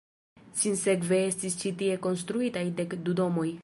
Sinsekve 0.61 1.21
estis 1.27 1.59
ĉi 1.61 1.75
tie 1.83 2.01
konstruitaj 2.09 2.69
dek 2.83 3.01
du 3.09 3.21
domoj. 3.25 3.51